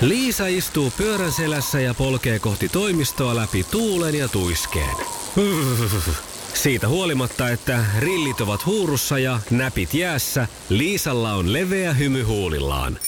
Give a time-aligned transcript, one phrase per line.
[0.00, 4.96] Liisa istuu pyörän selässä ja polkee kohti toimistoa läpi tuulen ja tuiskeen.
[6.54, 12.98] Siitä huolimatta, että rillit ovat huurussa ja näpit jäässä, Liisalla on leveä hymy huulillaan.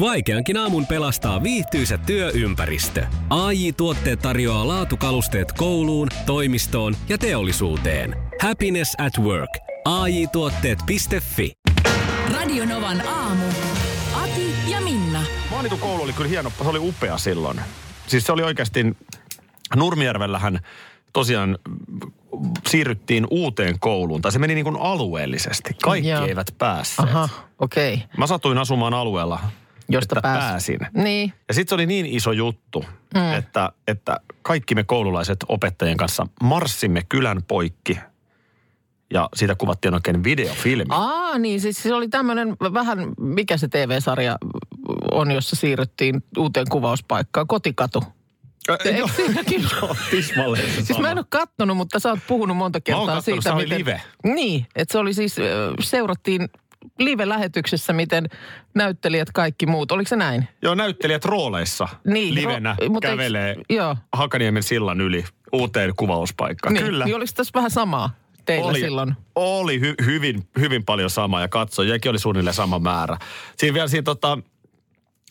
[0.00, 3.06] Vaikeankin aamun pelastaa viihtyisä työympäristö.
[3.30, 8.16] AI Tuotteet tarjoaa laatukalusteet kouluun, toimistoon ja teollisuuteen.
[8.40, 9.58] Happiness at work.
[9.84, 11.52] AI Tuotteet.fi.
[12.32, 13.46] Radionovan aamu.
[14.14, 15.39] Ati ja Minna.
[15.60, 17.60] Maanitu koulu oli kyllä hieno, se oli upea silloin.
[18.06, 18.96] Siis se oli oikeasti,
[19.76, 20.60] Nurmijärvellähän
[21.12, 21.58] tosiaan
[22.68, 25.76] siirryttiin uuteen kouluun, tai se meni niin kuin alueellisesti.
[25.82, 26.26] Kaikki Joo.
[26.26, 27.08] eivät päässeet.
[27.08, 27.28] Aha,
[27.58, 27.94] okei.
[27.94, 28.06] Okay.
[28.16, 29.40] Mä satuin asumaan alueella,
[29.88, 30.78] Josta että pääs- pääsin.
[30.94, 31.32] Niin.
[31.48, 33.32] Ja sitten se oli niin iso juttu, mm.
[33.32, 37.98] että, että kaikki me koululaiset opettajien kanssa marssimme kylän poikki.
[39.12, 40.88] Ja siitä kuvattiin oikein videofilmi.
[40.88, 44.36] Aa, niin siis se oli tämmöinen vähän, mikä se TV-sarja
[45.12, 48.04] on, jossa siirryttiin uuteen kuvauspaikkaan, Kotikatu.
[48.84, 49.68] Eikö joo, siinäkin?
[50.10, 53.40] tismalleen se Siis mä en ole kattonut, mutta sä oot puhunut monta kertaa kattonut, siitä,
[53.42, 53.78] se oli miten...
[53.78, 54.00] live.
[54.24, 55.36] Niin, että se oli siis,
[55.80, 56.48] seurattiin
[56.98, 58.28] live-lähetyksessä, miten
[58.74, 59.92] näyttelijät kaikki muut.
[59.92, 60.48] Oliko se näin?
[60.62, 63.96] Joo, näyttelijät rooleissa Niin, livenä ro- mutta kävelee eikö- joo.
[64.12, 66.74] Hakaniemen sillan yli uuteen kuvauspaikkaan.
[66.74, 67.04] Niin, Kyllä.
[67.04, 68.10] Niin oliko tässä vähän samaa
[68.46, 69.14] teillä oli, silloin?
[69.34, 73.18] Oli hy, hyvin, hyvin paljon sama ja katsojiakin oli suunnilleen sama määrä.
[73.56, 74.38] Siinä vielä siinä tota,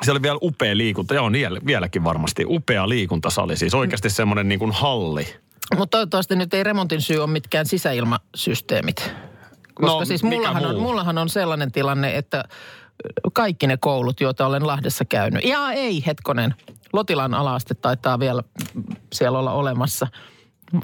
[0.03, 4.49] se oli vielä upea liikunta, ja on vielä- vieläkin varmasti upea liikuntasali, siis oikeasti semmoinen
[4.49, 5.27] niin kuin halli.
[5.77, 9.13] Mutta toivottavasti nyt ei remontin syy ole mitkään sisäilmasysteemit.
[9.73, 12.43] Koska No, siis mullahan on, mullahan on sellainen tilanne, että
[13.33, 15.43] kaikki ne koulut, joita olen Lahdessa käynyt.
[15.43, 16.55] Ja ei, hetkonen.
[16.93, 18.43] Lotilan alaaste taitaa vielä
[19.13, 20.07] siellä olla olemassa.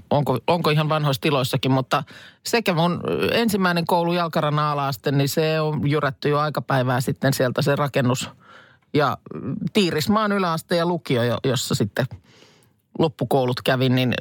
[0.10, 2.04] Onko, onko ihan vanhoissa tiloissakin, mutta
[2.46, 7.76] sekä mun ensimmäinen koulu Jalkarannan alaaste, niin se on jyrätty jo aikapäivää sitten sieltä se
[7.76, 8.30] rakennus.
[8.96, 9.18] Ja
[9.74, 12.06] Tiirismaan yläaste ja lukio, jo- jossa sitten
[13.00, 14.14] loppukoulut kävin, niin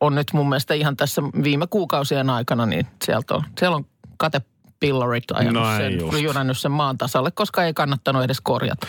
[0.00, 3.86] on nyt mun mielestä ihan tässä viime kuukausien aikana, niin sieltä on, siellä on
[4.16, 6.20] katepillarit ajanut Näin sen, just.
[6.20, 8.86] jyrännyt sen maan tasalle, koska ei kannattanut edes korjata.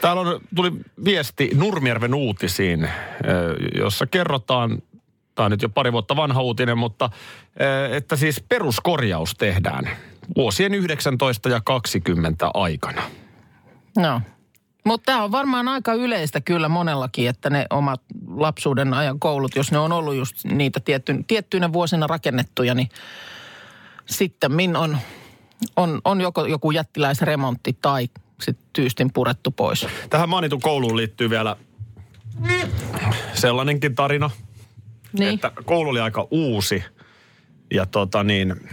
[0.00, 0.72] Täällä on, tuli
[1.04, 2.88] viesti Nurmijärven uutisiin,
[3.74, 4.82] jossa kerrotaan,
[5.34, 7.10] tämä on nyt jo pari vuotta vanha uutinen, mutta
[7.90, 9.90] että siis peruskorjaus tehdään
[10.36, 13.02] vuosien 19 ja 20 aikana.
[13.98, 14.20] No.
[14.84, 19.72] Mutta tämä on varmaan aika yleistä kyllä monellakin, että ne omat lapsuuden ajan koulut, jos
[19.72, 22.88] ne on ollut just niitä tietty, tiettyinä vuosina rakennettuja, niin
[24.06, 24.98] sitten min on,
[25.76, 28.08] on, on joko joku jättiläisremontti tai
[28.40, 29.86] sitten tyystin purettu pois.
[30.10, 31.56] Tähän mainitun kouluun liittyy vielä
[33.34, 34.30] sellainenkin tarina,
[35.12, 35.34] Niin.
[35.34, 36.84] että koulu oli aika uusi
[37.74, 38.68] ja tota niin,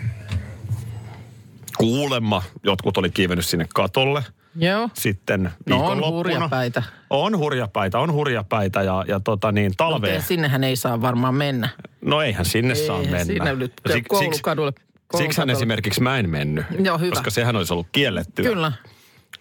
[1.78, 4.24] kuulemma jotkut oli kiivennyt sinne katolle
[4.58, 4.90] Joo.
[4.94, 6.84] sitten No on hurjapäitä.
[7.10, 10.14] On hurjapäitä, on hurjapäitä ja, ja tota niin, talveen.
[10.14, 11.70] Mutta sinnehän ei saa varmaan mennä.
[12.02, 13.26] No eihän sinne saa Eihän mennä.
[13.34, 14.84] sinne nyt Ja sik- koulukadulle-
[15.18, 16.66] Siksihän esimerkiksi mä en mennyt.
[16.80, 17.12] Joo, hyvä.
[17.12, 18.46] Koska sehän olisi ollut kiellettyä.
[18.46, 18.72] Kyllä.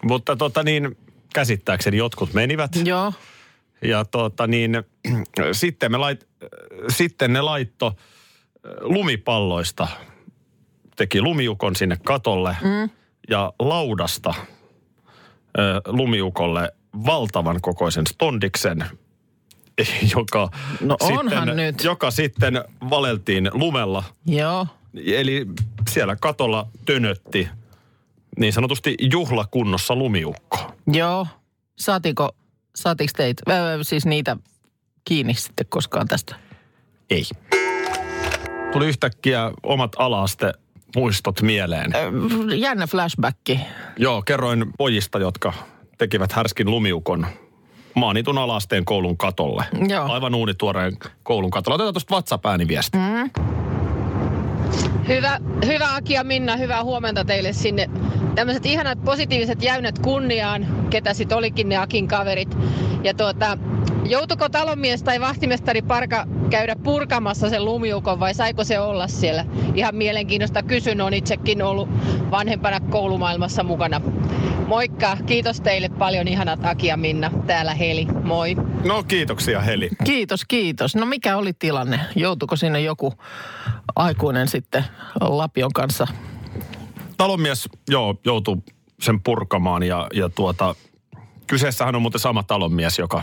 [0.03, 0.97] Mutta tota niin,
[1.33, 2.71] käsittääkseni jotkut menivät.
[2.85, 3.13] Joo.
[3.81, 4.83] Ja tota niin,
[5.51, 6.27] sitten, me lait,
[6.89, 7.93] sitten ne laitto äh,
[8.81, 9.87] lumipalloista,
[10.95, 12.89] teki lumiukon sinne katolle mm.
[13.29, 14.33] ja laudasta
[15.87, 16.71] lumiukolle
[17.05, 18.85] valtavan kokoisen stondiksen,
[20.17, 20.49] joka,
[20.81, 21.83] No onhan sitten, nyt.
[21.83, 24.03] joka sitten valeltiin lumella.
[24.25, 24.67] Joo.
[25.05, 25.45] Eli
[25.89, 27.47] siellä katolla tönötti
[28.39, 30.57] niin sanotusti juhlakunnossa lumiukko.
[30.87, 31.27] Joo.
[31.79, 32.29] Saatiko,
[32.75, 34.37] saatiinko teitä, öö, siis niitä
[35.05, 36.35] kiinni sitten koskaan tästä?
[37.09, 37.23] Ei.
[38.73, 40.53] Tuli yhtäkkiä omat alaaste
[40.95, 41.91] muistot mieleen.
[42.55, 43.59] Jännä flashbacki.
[43.97, 45.53] Joo, kerroin pojista, jotka
[45.97, 47.27] tekivät härskin lumiukon
[47.95, 49.65] maanitun alasteen koulun katolle.
[49.87, 50.11] Joo.
[50.11, 51.75] Aivan uunituoreen koulun katolle.
[51.75, 52.97] Otetaan tuosta WhatsApp-ääniviesti.
[52.97, 53.29] Mm.
[55.07, 57.89] Hyvä, hyvä Aki ja Minna, hyvää huomenta teille sinne.
[58.35, 62.57] Tämmöiset ihanat positiiviset jäynät kunniaan, ketä sit olikin ne Akin kaverit.
[63.03, 63.57] Ja tuota,
[64.05, 69.45] joutuiko talonmies tai vahtimestari Parka käydä purkamassa sen lumiukon vai saiko se olla siellä?
[69.75, 71.89] Ihan mielenkiinnosta kysyn, on itsekin ollut
[72.31, 74.01] vanhempana koulumaailmassa mukana.
[74.67, 77.31] Moikka, kiitos teille paljon ihanat Aki ja Minna.
[77.47, 78.55] Täällä Heli, moi.
[78.83, 79.89] No kiitoksia Heli.
[80.03, 80.95] Kiitos, kiitos.
[80.95, 81.99] No mikä oli tilanne?
[82.15, 83.13] Joutuiko sinne joku
[83.95, 84.85] aikuinen sitten
[85.19, 86.07] Lapion kanssa?
[87.17, 88.57] Talonmies, joo, joutui
[89.01, 90.75] sen purkamaan ja, ja tuota,
[91.47, 93.21] kyseessähän on muuten sama talonmies, joka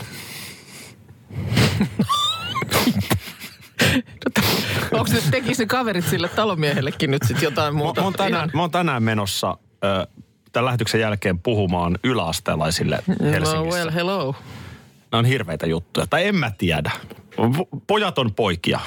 [4.92, 8.00] Onko ne tekisi ne kaverit sille talomiehellekin nyt sitten jotain Mä, muuta?
[8.00, 10.06] mä, oon tänään, mä oon tänään menossa ö,
[10.52, 13.56] tämän lähetyksen jälkeen puhumaan yläasteelaisille Helsingissä.
[13.56, 14.34] No well, hello.
[15.12, 16.06] Nämä on hirveitä juttuja.
[16.06, 16.90] Tai en mä tiedä.
[17.87, 18.80] Pojat on poikia.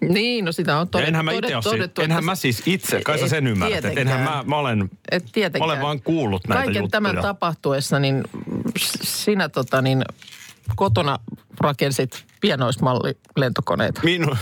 [0.00, 1.08] Niin, no sitä on todettu.
[1.08, 3.46] enhän mä itse ole siis, todettu, enhän että mä siis itse, kai sä et sen
[3.46, 5.24] ymmärrät, että enhän mä, mä olen, Et
[5.58, 7.02] mä olen vaan kuullut näitä Kaiken juttuja.
[7.02, 8.24] tämän tapahtuessa, niin
[9.02, 10.04] sinä tota niin,
[10.76, 11.18] kotona
[11.60, 14.00] rakensit pienoismalli lentokoneita.
[14.04, 14.36] Minu,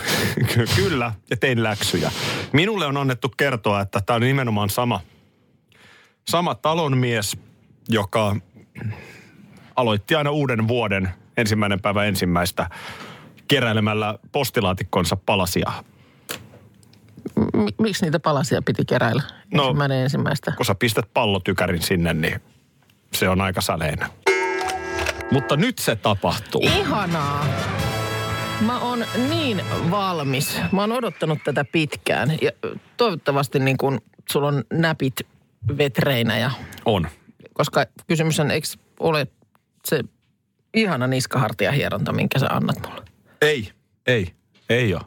[0.55, 2.13] ky- kyllä, ja tein läksyjä.
[2.53, 5.01] Minulle on annettu kertoa, että tämä on nimenomaan sama,
[6.29, 7.37] sama talonmies,
[7.89, 8.37] joka
[9.77, 12.71] aloitti aina uuden vuoden ensimmäinen päivä ensimmäistä
[13.49, 15.73] keräilemällä postilaatikkonsa palasia.
[17.55, 19.23] M- miksi niitä palasia piti keräillä?
[19.55, 20.53] No- Ensimmäinen ensimmäistä.
[20.57, 22.41] Kun sä pistät pallotykärin sinne, niin
[23.15, 24.09] se on aika säleinen.
[25.33, 26.61] Mutta nyt se tapahtuu.
[26.65, 27.47] Ihanaa.
[28.61, 30.61] Mä oon niin valmis.
[30.73, 32.39] Mä oon odottanut tätä pitkään.
[32.43, 32.51] Ja
[32.97, 34.01] toivottavasti niin kun
[34.31, 35.15] sulla on näpit
[35.79, 36.51] vetreinä ja
[36.85, 37.09] On.
[37.53, 38.67] koska kysymys on, eikö
[39.01, 39.27] ole
[39.85, 40.01] se
[40.75, 43.05] ihana niskahartiahieronta, minkä sä annat mulle?
[43.43, 43.73] Ei,
[44.07, 44.33] ei,
[44.69, 45.03] ei ole.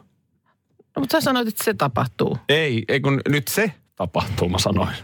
[0.96, 2.38] No, mutta sä sanoit, että se tapahtuu.
[2.48, 4.96] Ei, ei kun nyt se tapahtuu, mä sanoin.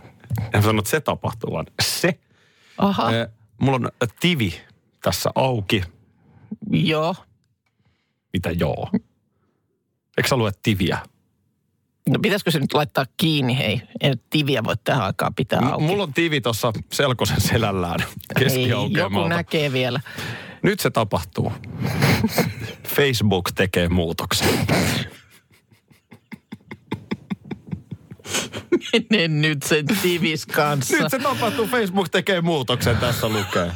[0.55, 2.19] En sanonut, että se tapahtuu, vaan se.
[2.79, 3.11] Aha,
[3.61, 4.61] mulla on tivi
[5.03, 5.83] tässä auki.
[6.71, 7.15] joo.
[8.33, 8.91] Mitä joo?
[10.19, 10.99] Eikö sä lue tiviä?
[12.09, 13.83] No pitäisikö se nyt laittaa kiinni, hei?
[14.01, 15.85] Ei nyt tiviä voi tähän aikaan pitää M- auki.
[15.85, 19.29] mulla on tivi tuossa selkosen selällään Hei, joku keskiaukeamalta.
[19.29, 20.01] näkee vielä.
[20.63, 21.53] Nyt se tapahtuu.
[22.89, 24.49] Facebook tekee muutoksen.
[29.11, 30.97] Mene nyt sen tivis kanssa.
[30.97, 31.67] Nyt se tapahtuu.
[31.67, 33.73] Facebook tekee muutoksen, tässä lukee.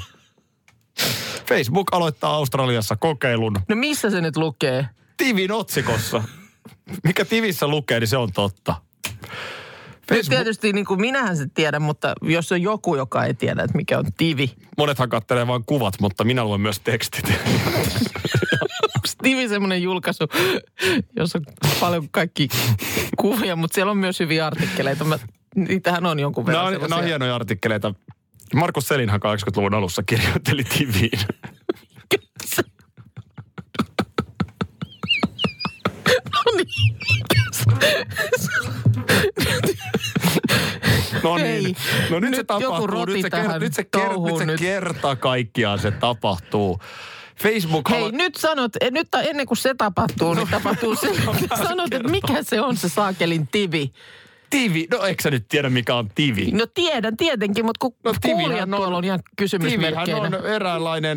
[1.49, 4.89] Facebook aloittaa Australiassa kokeilun No missä se nyt lukee?
[5.17, 6.23] Tivin otsikossa.
[7.05, 8.75] Mikä Tivissä lukee, niin se on totta.
[10.11, 13.77] Nyt tietysti niin kuin minähän se tiedän, mutta jos on joku, joka ei tiedä, että
[13.77, 14.53] mikä on tivi.
[14.79, 17.25] Monethan kattelee vain kuvat, mutta minä luen myös tekstit.
[18.83, 20.25] Onko tivi semmoinen julkaisu,
[21.17, 22.49] jossa on paljon kaikki
[23.17, 25.05] kuvia, mutta siellä on myös hyviä artikkeleita.
[25.05, 25.19] Mä,
[25.57, 27.07] niitähän on jonkun Nämä verran on, nämä on sellaisia.
[27.07, 27.95] hienoja artikkeleita.
[28.55, 31.21] Markus Selinhan 80-luvun alussa kirjoitteli Tiviin.
[36.35, 36.67] No niin.
[41.23, 41.77] No niin.
[42.11, 43.05] No nyt, Nyt se tapahtuu.
[43.05, 46.81] Nyt se, ker- tähän nyt se, ker- nyt se kerta kaikkiaan se tapahtuu.
[47.43, 51.09] Facebook Hei, nyt sanot, eh, nyt ennen kuin se tapahtuu, niin tapahtuu se.
[51.69, 53.93] Sanot, että mikä se on se saakelin tivi.
[54.51, 54.87] Tivi.
[54.91, 56.51] No eikö sä nyt tiedä, mikä on Tivi?
[56.51, 60.21] No tiedän tietenkin, mutta kun No, tivihän kuulijat on- tuolla on ihan Tivihän kysymysmerkkeinä.
[60.21, 61.17] on eräänlainen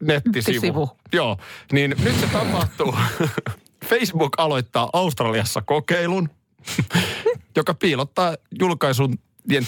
[0.00, 0.54] nettisivu.
[0.60, 0.90] Nettisivu.
[1.12, 1.36] Joo,
[1.72, 2.94] niin nyt se tapahtuu.
[3.90, 6.28] Facebook aloittaa Australiassa kokeilun,
[7.56, 9.18] joka piilottaa julkaisun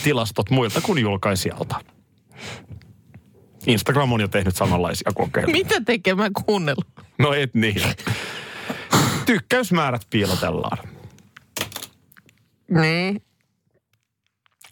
[0.05, 1.77] tilastot muilta kuin julkaisijalta.
[3.67, 5.53] Instagram on jo tehnyt samanlaisia kokeiluja.
[5.53, 6.85] Mitä tekemään kuunnella?
[7.19, 7.83] No et niin.
[9.27, 10.79] Tykkäysmäärät piilotellaan.
[12.71, 13.23] Niin.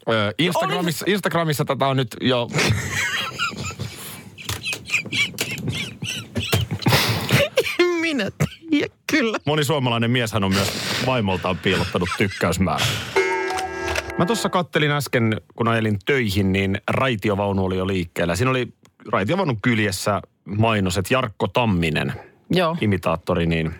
[0.09, 2.47] Öö, Instagramissa, Instagramissa tätä on nyt jo...
[8.01, 8.31] Minä
[8.69, 9.37] tiedän, kyllä.
[9.45, 10.71] Moni suomalainen mieshän on myös
[11.05, 12.87] vaimoltaan piilottanut tykkäysmäärät.
[14.17, 18.35] Mä tuossa kattelin äsken, kun ajelin töihin, niin raitiovaunu oli jo liikkeellä.
[18.35, 18.67] Siinä oli
[19.11, 22.13] raitiovaunun kyljessä mainos, että Jarkko Tamminen,
[22.49, 23.75] Joo, imitaattori, niin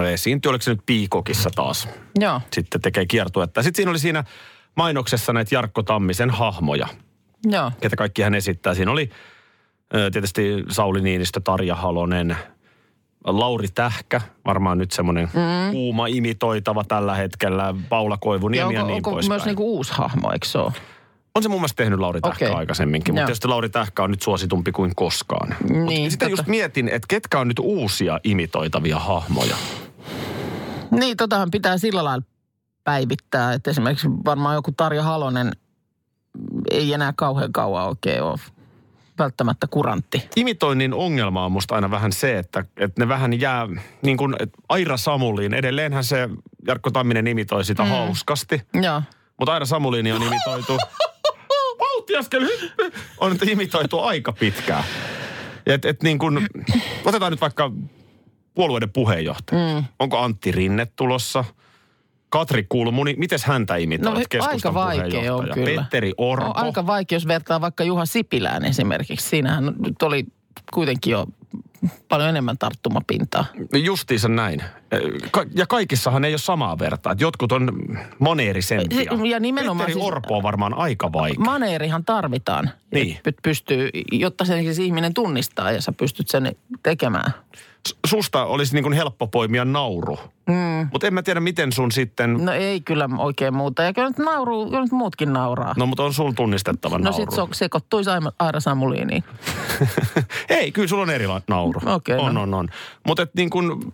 [0.00, 1.88] esiintyi, oliko se nyt Piikokissa taas.
[2.18, 2.40] joo.
[2.52, 3.62] Sitten tekee kiertuetta.
[3.62, 4.24] Sitten siinä oli siinä
[4.74, 6.86] mainoksessa näitä Jarkko Tammisen hahmoja,
[7.44, 7.72] Joo.
[7.80, 8.74] ketä kaikki hän esittää.
[8.74, 9.10] Siinä oli
[10.12, 12.36] tietysti Sauli Niinistö, Tarja Halonen,
[13.24, 15.70] Lauri Tähkä, varmaan nyt semmoinen mm.
[15.72, 19.38] kuuma imitoitava tällä hetkellä, Paula Ja Koivuniemi ja, onko, niin onko poispäin.
[19.40, 20.72] myös niinku uusi hahmo, eikö se ole?
[21.34, 22.56] On se mun mielestä tehnyt Lauri Tähkä Okei.
[22.56, 25.56] aikaisemminkin, mutta tietysti Lauri Tähkä on nyt suositumpi kuin koskaan.
[25.60, 26.40] Mut Niin, Sitten totta.
[26.42, 29.56] just mietin, että ketkä on nyt uusia imitoitavia hahmoja.
[31.00, 32.24] Niin, totahan pitää sillä lailla
[32.84, 35.52] päivittää, että esimerkiksi varmaan joku Tarja Halonen
[36.70, 38.38] ei enää kauhean kauan oikein ole
[39.18, 40.28] välttämättä kurantti.
[40.36, 43.68] Imitoinnin ongelma on musta aina vähän se, että, että ne vähän jää,
[44.02, 46.28] niin kuin että Aira Samuliin, edelleenhän se
[46.66, 47.88] Jarkko Tamminen imitoi sitä mm.
[47.88, 49.02] hauskasti, Joo.
[49.38, 50.78] mutta Aira Samuliini on imitoitu,
[51.80, 52.48] valtiaskel
[53.18, 54.84] on imitoitu aika pitkään.
[55.66, 56.48] Et, et niin kuin,
[57.04, 57.70] otetaan nyt vaikka
[58.54, 59.74] puolueiden puheenjohtaja.
[59.80, 59.84] Mm.
[59.98, 61.44] Onko Antti Rinne tulossa?
[62.28, 65.80] Katri Kulmuni, miten häntä imitoit No, keskustan aika vaikea on kyllä.
[65.82, 66.46] Petteri Orpo.
[66.46, 69.28] On aika vaikea, jos vertaa vaikka Juha Sipilään esimerkiksi.
[69.28, 70.24] Siinähän nyt oli
[70.74, 71.26] kuitenkin jo
[72.08, 73.44] paljon enemmän tarttumapintaa.
[73.84, 74.62] Justiinsa näin.
[75.54, 77.14] Ja kaikissahan ei ole samaa vertaa.
[77.18, 77.68] Jotkut on
[78.18, 79.00] moneerisempia.
[79.30, 81.40] Ja nimenomaan Petteri siis- Orpo on varmaan aika vaikea.
[81.44, 83.18] Maneerihan tarvitaan, Niin.
[83.42, 87.32] pystyy, jotta sen siis ihminen tunnistaa ja sä pystyt sen tekemään.
[88.06, 90.18] Susta olisi niin kuin helppo poimia nauru.
[90.46, 90.88] Mm.
[90.92, 92.44] Mutta en mä tiedä, miten sun sitten...
[92.44, 93.82] No ei kyllä oikein muuta.
[93.82, 95.74] Ja kyllä nyt, nauru, kyllä nyt muutkin nauraa.
[95.76, 97.16] No, mutta on sul tunnistettava No nauru.
[97.16, 99.24] sit se sekoittuisi Aira Samuliiniin.
[100.48, 101.80] Ei, kyllä sulla on eri nauru.
[101.86, 102.42] Okei, on, no.
[102.42, 102.68] on, on.
[103.06, 103.92] Mutta niin kuin,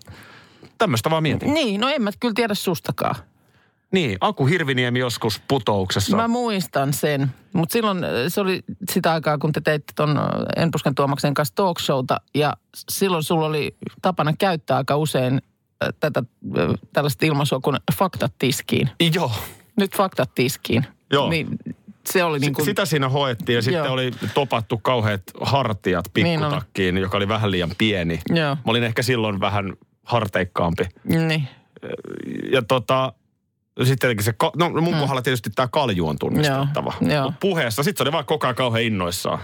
[0.79, 1.55] tämmöistä vaan mietin.
[1.55, 3.15] Niin, no en mä kyllä tiedä sustakaan.
[3.93, 6.17] Niin, Aku Hirviniemi joskus putouksessa.
[6.17, 10.25] Mä muistan sen, mutta silloin äh, se oli sitä aikaa, kun te teitte ton äh,
[10.57, 12.53] Enpusken Tuomaksen kanssa talk showta, ja
[12.91, 15.35] silloin sulla oli tapana käyttää aika usein
[15.85, 16.23] äh, tätä
[16.93, 18.91] tällaista ilmaisua kuin faktat tiskiin.
[19.15, 19.33] Joo.
[19.77, 20.87] Nyt faktat tiskiin.
[21.13, 21.31] Joo.
[21.31, 21.49] Niin
[22.07, 23.93] se oli niin kuin, Sitä siinä hoettiin ja sitten Joo.
[23.93, 28.21] oli topattu kauheat hartiat Niin pikkutakkiin, joka oli vähän liian pieni.
[28.29, 28.55] Joo.
[28.55, 29.73] Mä olin ehkä silloin vähän
[30.05, 30.85] harteikkaampi.
[31.05, 31.49] niin.
[32.53, 33.13] Ja tota,
[33.87, 35.01] sitten tietenkin se, ka- no mun Mm.
[35.01, 36.93] kohdalla tietysti tämä kalju on tunnistettava.
[37.01, 37.25] Joo, joo.
[37.25, 39.39] Mut puheessa, sitten se oli vaan koko ajan kauhean innoissaan.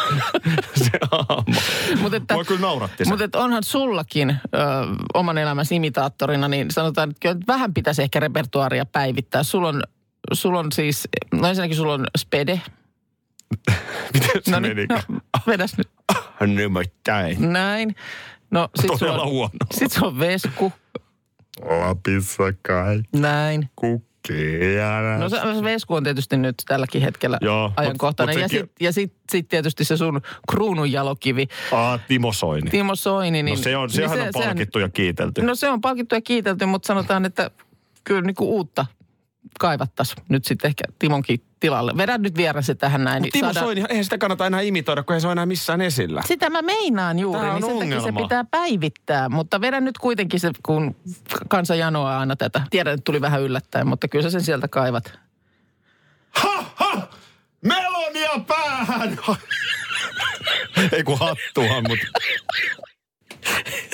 [0.84, 1.54] se aamu.
[2.00, 3.10] Mut että, Mua kyllä nauratti se.
[3.10, 4.36] mutta onhan sullakin ö,
[5.14, 9.42] oman elämäsi imitaattorina, niin sanotaan, että vähän pitäisi ehkä repertuaaria päivittää.
[9.42, 9.82] Sulla on,
[10.32, 12.60] sulla on siis, no ensinnäkin sulla on spede.
[14.14, 14.74] Miten se No meni?
[14.74, 15.88] niin, no, vedäs nyt
[16.46, 17.52] Nimittäin.
[17.52, 17.96] näin.
[18.50, 19.52] No sit sulla Todella on, huono.
[19.74, 20.72] sit sulla on vesku,
[21.64, 23.68] Lapissa kai näin.
[23.76, 24.06] kukkia.
[25.18, 28.34] No se, se vesku on tietysti nyt tälläkin hetkellä Joo, mut- ajankohtainen.
[28.34, 30.20] mut ja sekin- sitten ja sit, sit tietysti se sun
[30.50, 32.70] kruununjalokivi, Aa, Timo Soini.
[32.70, 33.42] Timo Soini.
[33.42, 35.42] Niin, no se on, niin sehän on palkittu ja kiitelty.
[35.42, 37.50] No se on palkittu ja kiitelty, mutta sanotaan, että
[38.04, 38.86] kyllä niin kuin uutta
[39.60, 41.92] kaivattaisiin nyt sitten ehkä Timonkin tilalle.
[41.96, 43.22] Vedän nyt vielä se tähän näin.
[43.22, 45.80] Mutta Timo saadaan- Soini, eihän sitä kannata enää imitoida, kun ei se ole enää missään
[45.80, 46.22] esillä.
[46.26, 48.20] Sitä mä meinaan juuri, Tää on niin sen takia se ongelma.
[48.22, 49.28] pitää päivittää.
[49.28, 50.96] Mutta vedän nyt kuitenkin se, kun
[51.48, 52.60] kansa janoaa aina tätä.
[52.70, 55.18] Tiedän, että tuli vähän yllättäen, mutta kyllä sä sen sieltä kaivat.
[56.30, 57.08] Ha, ha!
[57.64, 59.18] Melonia päähän!
[60.92, 62.06] ei kun hattua, mutta...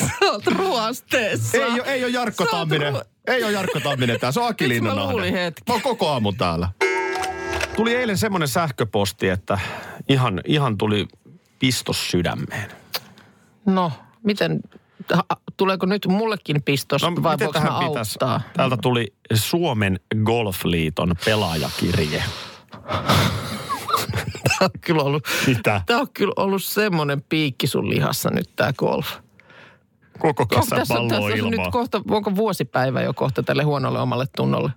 [0.01, 1.59] Sä oot ruosteessa.
[1.59, 2.95] Ei, ole- ei ole Jarkko Tamminen.
[2.95, 4.33] ru- Ei ole Jarkko Tamminen tää.
[4.33, 5.31] Se on Aki Linnanahde.
[5.69, 6.69] Mä oon koko aamu täällä.
[7.77, 9.59] Tuli eilen semmonen sähköposti, että
[10.09, 11.07] ihan, ihan tuli
[11.59, 12.71] pistos sydämeen.
[13.67, 13.93] No,
[14.25, 14.61] miten,
[15.57, 18.41] tuleeko nyt mullekin pistos No, vai miten voiko mä auttaa?
[18.57, 22.23] Täältä tuli Suomen Golfliiton pelaajakirje.
[24.49, 25.81] Tää on kyllä ollut, Mitä?
[25.87, 29.07] tää on kyllä ollut semmoinen piikki sun lihassa nyt tää golf.
[30.23, 34.27] Koko Onko kesän tässä, tässä on nyt kohta, onko vuosipäivä jo kohta tälle huonolle omalle
[34.37, 34.71] tunnolle?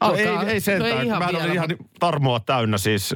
[0.00, 0.90] No ei, Alkaa- ei sentään.
[0.94, 1.68] no ei ihan Mä olin ihan
[2.00, 3.14] tarmoa täynnä siis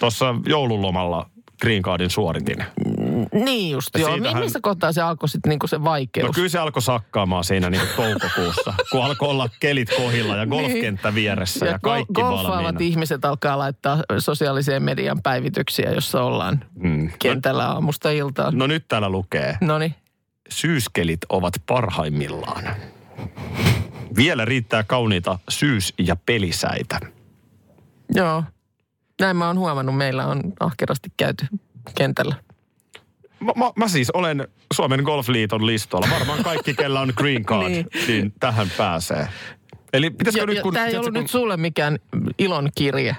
[0.00, 1.26] tuossa joululomalla
[1.60, 2.64] Green Cardin suoritin.
[3.44, 4.12] Niin just, Ja joo.
[4.14, 6.26] siitähän- Missä kohtaa se alkoi sitten niinku se vaikeus?
[6.26, 11.14] No kyllä se alkoi sakkaamaan siinä niin toukokuussa, kun alkoi olla kelit kohilla ja golfkenttä
[11.14, 12.78] vieressä ja, gol- kaikki golfaavat valmiina.
[12.80, 17.10] ihmiset alkaa laittaa sosiaaliseen median päivityksiä, jossa ollaan Mm.
[17.18, 18.58] kentällä aamusta iltaan.
[18.58, 19.94] No nyt täällä lukee, No niin.
[20.52, 22.64] Syyskelit ovat parhaimmillaan.
[24.16, 27.00] Vielä riittää kauniita syys- ja pelisäitä.
[28.14, 28.44] Joo.
[29.20, 29.96] Näin mä oon huomannut.
[29.96, 31.46] Meillä on ahkerasti käyty
[31.94, 32.34] kentällä.
[33.40, 36.08] Mä, mä, mä siis olen Suomen Golfliiton listoilla.
[36.10, 37.86] Varmaan kaikki, kellä on green card, niin.
[38.06, 38.32] Niin.
[38.40, 39.28] tähän pääsee.
[39.92, 40.74] Eli pitäisikö Ja, nyt kun...
[40.74, 41.98] tämä ei ollut kun nyt sulle mikään
[42.38, 43.16] ilon kirje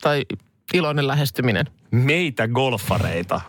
[0.00, 0.26] tai
[0.74, 1.66] iloinen lähestyminen.
[1.90, 3.40] Meitä golfareita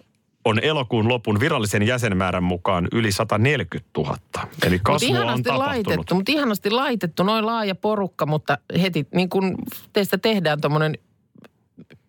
[0.48, 4.18] on elokuun lopun virallisen jäsenmäärän mukaan yli 140 000.
[4.66, 5.88] Eli kasvua on ihanasti tapahtunut.
[5.88, 9.56] laitettu, mutta ihanasti laitettu, noin laaja porukka, mutta heti niin kun
[9.94, 10.98] teistä tehdään tuommoinen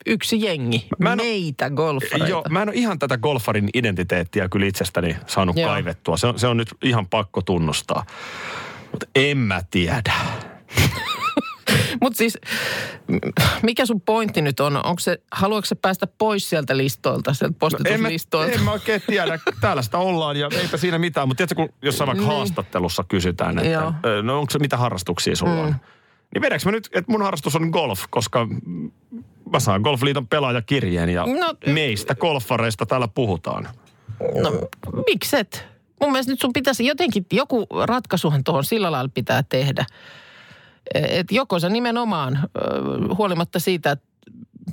[0.06, 0.86] yksi jengi.
[0.98, 2.28] Mä en Meitä golfareita.
[2.28, 5.68] Joo, mä en ole ihan tätä golfarin identiteettiä kyllä itsestäni saanut Joo.
[5.68, 6.16] kaivettua.
[6.16, 8.04] Se on, se on nyt ihan pakko tunnustaa.
[8.90, 10.12] Mutta en mä tiedä.
[12.02, 12.38] Mutta siis,
[13.62, 14.76] mikä sun pointti nyt on?
[14.76, 18.54] Onko se, haluatko se päästä pois sieltä listoilta, sieltä No en, mä, postituslistoilta?
[18.54, 19.38] en mä oikein tiedä.
[19.60, 21.28] Täällä sitä ollaan ja eipä siinä mitään.
[21.28, 22.36] Mutta tiedätkö, kun jossain vaikka Niin.
[22.36, 23.92] haastattelussa kysytään, että Joo.
[24.22, 25.60] no onko se mitä harrastuksia sulla Mm.
[25.60, 25.76] on?
[26.34, 28.46] Niin vedänkö mä nyt, että mun harrastus on golf, koska
[29.52, 33.68] mä saan Golfliiton pelaajakirjeen ja No, meistä golfareista täällä puhutaan.
[34.42, 34.52] No
[35.06, 35.66] mikset?
[36.00, 39.84] Mun mielestä nyt sun pitäisi jotenkin, joku ratkaisuhan tuohon sillä lailla pitää tehdä.
[40.94, 42.38] Että joko sä nimenomaan,
[43.18, 44.06] huolimatta siitä, että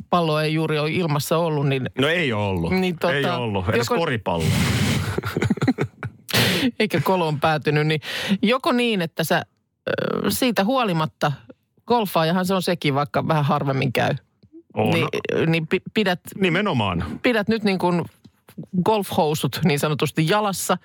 [0.09, 2.71] pallo ei juuri ole ilmassa ollut, niin No ei ole ollut.
[2.71, 3.69] Niin, tota, ei ole ollut.
[3.69, 4.45] Edes joko- koripallo.
[6.79, 8.01] eikä koloon päätynyt, niin
[8.41, 9.41] joko niin, että sä
[10.29, 11.31] siitä huolimatta,
[11.87, 14.11] golfaajahan se on sekin, vaikka vähän harvemmin käy,
[14.73, 14.89] On.
[14.89, 15.07] niin,
[15.47, 17.05] niin pi- pidät, Nimenomaan.
[17.23, 18.05] pidät nyt niin kuin
[18.83, 20.77] golfhousut niin sanotusti jalassa.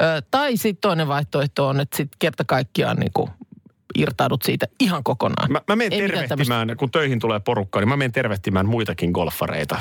[0.00, 3.30] Ö, tai sitten toinen vaihtoehto on, että sitten kerta kaikkiaan niin kuin
[4.00, 5.52] irtaudut siitä ihan kokonaan.
[5.52, 9.80] Mä, mä menen tervehtimään, kun töihin tulee porukkaa, niin mä menen tervehtimään muitakin golfareita.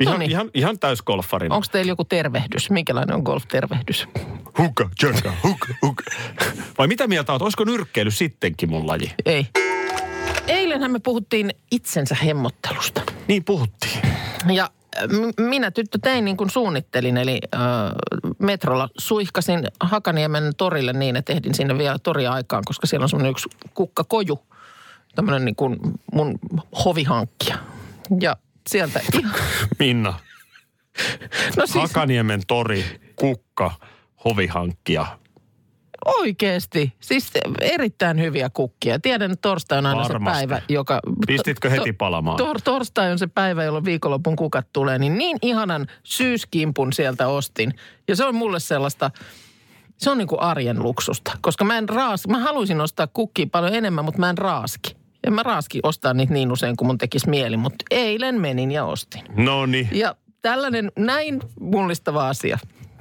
[0.00, 0.30] Ihan, Noniin.
[0.30, 1.54] ihan, ihan täys golfarina.
[1.54, 2.70] Onko teillä joku tervehdys?
[2.70, 4.08] Minkälainen on golf-tervehdys?
[4.58, 6.04] Hukka, tjökkä, hukka, hukka.
[6.78, 7.42] Vai mitä mieltä oot?
[7.42, 9.12] Olisiko nyrkkeily sittenkin mun laji?
[9.26, 9.46] Ei.
[10.48, 13.02] Eilenhän me puhuttiin itsensä hemmottelusta.
[13.28, 14.00] Niin puhuttiin.
[14.52, 14.70] Ja
[15.40, 17.60] minä tyttö tein niin kuin suunnittelin, eli äh,
[18.38, 23.48] metrolla suihkasin Hakaniemen torille niin, että ehdin sinne vielä toriaikaan, koska siellä on semmoinen yksi
[23.74, 24.42] kukkakoju,
[25.14, 25.78] tämmöinen niin kuin
[26.12, 26.38] mun
[26.84, 27.58] hovihankkija.
[28.20, 29.00] Ja sieltä
[29.78, 30.14] Minna,
[31.56, 32.84] no siis Hakaniemen tori,
[33.16, 33.70] kukka,
[34.24, 35.18] hovihankkija.
[36.04, 37.30] Oikeasti, siis
[37.60, 38.98] erittäin hyviä kukkia.
[39.00, 40.40] Tiedän, että torstai on aina Varmasti.
[40.40, 41.00] se päivä, joka...
[41.26, 42.36] Pistitkö heti palamaan?
[42.36, 47.74] Tor, torstai on se päivä, jolloin viikonlopun kukat tulee, niin niin ihanan syyskimpun sieltä ostin.
[48.08, 49.10] Ja se on mulle sellaista,
[49.96, 51.32] se on niin kuin arjen luksusta.
[51.40, 54.96] Koska mä en raas, mä haluaisin ostaa kukkia paljon enemmän, mutta mä en raaski.
[55.26, 58.84] En mä raaski ostaa niitä niin usein kuin mun tekisi mieli, mutta eilen menin ja
[58.84, 59.22] ostin.
[59.36, 59.88] No niin.
[59.92, 62.58] Ja tällainen näin mullistava asia.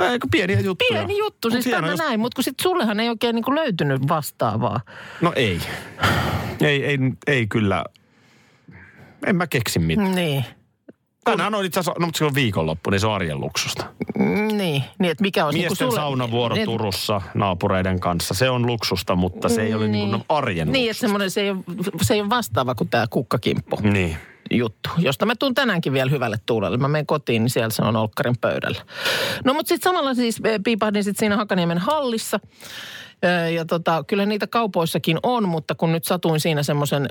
[0.10, 0.90] Eikö pieniä juttuja?
[0.90, 3.44] Pieni juttu, Mut siis hieno, tämä jos- näin, mutta kun sit sullehan ei oikein niin
[3.44, 4.80] kuin löytynyt vastaavaa.
[5.22, 5.60] No ei.
[6.62, 7.84] Ei, ei, ei kyllä.
[9.26, 10.16] En mä keksi mitään.
[10.16, 10.46] Niin.
[11.24, 13.86] Tänään on itse asiassa, no mutta se on viikonloppu, niin se on arjen luksusta.
[14.18, 14.26] Mm,
[14.58, 15.96] Niin, niin että mikä olisi niin kuin Miesten sulle...
[16.02, 20.72] saunavuoro niin, Turussa naapureiden kanssa, se on luksusta, mutta se ei ole niin, niin arjen
[20.72, 21.02] Niin, että luksusta.
[21.02, 21.60] semmoinen, se ei, ole,
[22.02, 24.18] se ei ole vastaava kuin tämä kukkakimppu Niin.
[24.52, 26.78] Juttu, josta mä tuun tänäänkin vielä hyvälle tuulelle.
[26.78, 28.82] Mä menen kotiin, niin siellä se on olkkarin pöydällä.
[29.46, 32.40] No mutta sitten samalla siis eh, piipahdin sit siinä Hakaniemen hallissa.
[33.24, 37.08] Eh, Ja tota, kyllä niitä kaupoissakin on, mutta kun nyt satuin siinä semmoisen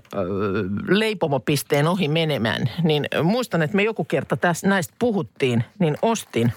[0.88, 6.52] leipomopisteen ohi menemään, niin muistan, että me joku kerta tästä, näistä puhuttiin, niin ostin.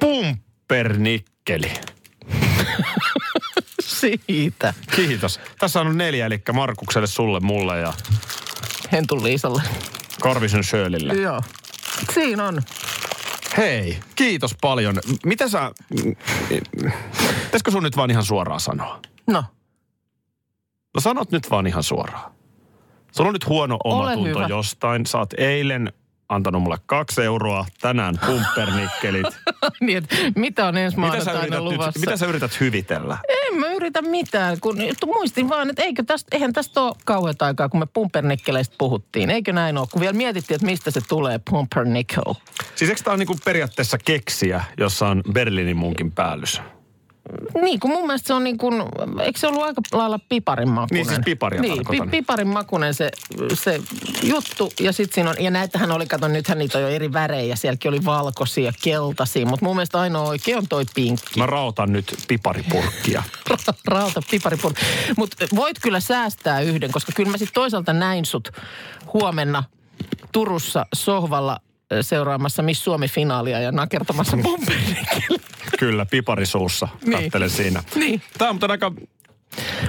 [0.00, 1.70] Pumpernikkeli.
[4.02, 4.74] Siitä.
[4.96, 5.40] Kiitos.
[5.58, 7.92] Tässä on neljä, eli Markukselle, sulle, mulle ja
[8.92, 9.62] Hentun Liisalle.
[10.22, 11.14] Karvisen Shirleylle.
[11.14, 11.42] Joo.
[12.14, 12.62] Siinä on.
[13.56, 14.98] Hei, kiitos paljon.
[15.26, 15.70] Mitä sä...
[17.44, 19.00] Pitäisikö sun nyt vaan ihan suoraan sanoa?
[19.26, 19.44] No,
[20.94, 22.32] No sanot nyt vaan ihan suoraan.
[23.12, 25.06] Sulla on nyt huono omatunto jostain.
[25.06, 25.92] Sä oot eilen
[26.28, 29.26] antanut mulle kaksi euroa, tänään pumpernikkelit.
[29.80, 30.02] niin,
[30.36, 31.86] mitä on ensi maanantaina luvassa?
[31.86, 33.18] nyt, mitä sä yrität hyvitellä?
[33.52, 37.68] En mä yritä mitään, kun muistin vaan, että eikö tästä, eihän tästä ole kauheat aikaa,
[37.68, 39.30] kun me pumpernikkeleistä puhuttiin.
[39.30, 39.86] Eikö näin ole?
[39.92, 42.34] Kun vielä mietittiin, että mistä se tulee, pumpernickel.
[42.74, 46.60] Siis eikö tää on niinku periaatteessa keksiä, jossa on Berliinin munkin päällys?
[47.62, 48.82] Niin, kun mun mielestä se on niin kuin,
[49.22, 50.88] eikö se ollut aika lailla piparin makunen?
[50.90, 52.10] Niin, siis piparia Niin, tarkoitan.
[52.10, 53.10] piparin makunen se,
[53.54, 53.80] se
[54.22, 54.72] juttu.
[54.80, 57.56] Ja sitten siinä on, ja näitähän oli, kato, nythän niitä on jo eri värejä.
[57.56, 61.38] Sielläkin oli valkoisia, keltaisia, mutta mun mielestä ainoa oikein on toi pinkki.
[61.38, 63.22] Mä rautan nyt piparipurkkia.
[63.86, 64.82] Rauta piparipurkki.
[65.16, 68.48] Mutta voit kyllä säästää yhden, koska kyllä mä sitten toisaalta näin sut
[69.12, 69.64] huomenna
[70.32, 71.58] Turussa sohvalla
[72.00, 75.38] seuraamassa Miss Suomi-finaalia ja nakertamassa pumpernikkeliä.
[75.82, 76.88] Kyllä, piparisuussa.
[77.06, 77.22] Niin.
[77.22, 77.82] Kattelen siinä.
[77.94, 78.22] Niin.
[78.38, 78.92] Tää on aika...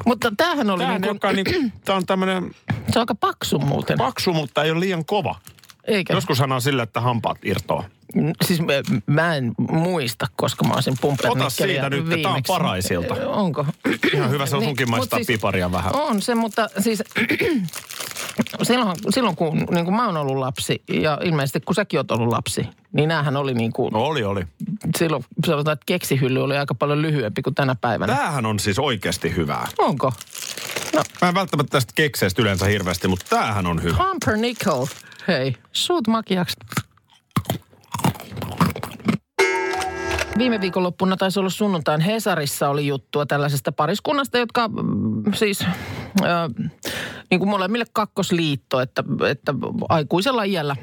[0.06, 3.97] Mutta tämähän oli, Tää, niin, joka, niin, tää on tämmönen se on aika paksu muuten.
[3.97, 5.36] paksu, mutta ei ole liian kova.
[5.84, 6.13] Eikä?
[6.13, 7.84] Joskus sanoo sillä, että hampaat irtoaa.
[8.45, 8.73] Siis mä,
[9.06, 13.13] mä en muista, koska mä olisin pumpernikkeliä Ota siitä nyt, tää on paraisilta.
[13.29, 13.65] Onko?
[14.13, 15.95] Ihan hyvä se on Niin, sunkin maistaa siis- piparia vähän.
[15.95, 17.03] On se, mutta siis
[18.63, 22.28] silloin, silloin kun, niin kuin mä oon ollut lapsi ja ilmeisesti kun säkin oot ollut
[22.28, 24.48] lapsi, niin näähän oli niin kuin, No oli, oli.
[24.98, 28.15] silloin sanotaan, että keksihylly oli aika paljon lyhyempi kuin tänä päivänä.
[28.15, 29.67] Tämähän on siis oikeasti hyvää.
[29.78, 30.13] Onko?
[30.96, 33.98] No, Mä en välttämättä tästä kekseistä yleensä hirveästi, mutta tämähän on hyvä.
[33.98, 34.86] pumpernickel.
[35.28, 36.56] Hei, suut makiaksi.
[40.38, 46.72] Viime viikonloppuna taisi olla sunnuntain Hesarissa oli juttua tällaisesta pariskunnasta, jotka mm, siis äh,
[47.34, 49.54] niin kuin molemmille kakkosliitto, että, että
[49.89, 50.76] aikuisella iällä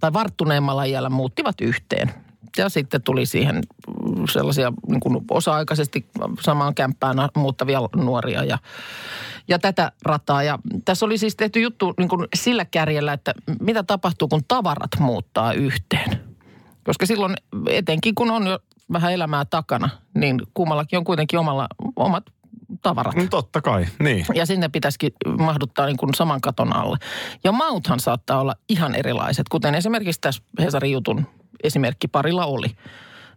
[0.00, 2.10] tai varttuneemmalla iällä muuttivat yhteen.
[2.56, 3.62] Ja sitten tuli siihen
[4.32, 6.06] sellaisia niin kuin osa-aikaisesti
[6.40, 8.58] samaan kämppään muuttavia nuoria ja,
[9.48, 10.42] ja tätä rataa.
[10.42, 14.90] Ja tässä oli siis tehty juttu niin kuin sillä kärjellä, että mitä tapahtuu, kun tavarat
[14.98, 16.20] muuttaa yhteen.
[16.84, 17.34] Koska silloin
[17.68, 18.58] etenkin, kun on jo
[18.92, 22.24] vähän elämää takana, niin kummallakin on kuitenkin omalla, omat
[22.82, 23.14] tavarat.
[23.14, 24.26] Mm, Totta kai, niin.
[24.34, 26.96] Ja sinne pitäisikin mahduttaa niin kuin saman katon alle.
[27.44, 31.26] Ja mauthan saattaa olla ihan erilaiset, kuten esimerkiksi tässä Hesarin jutun
[31.62, 32.66] esimerkki parilla oli.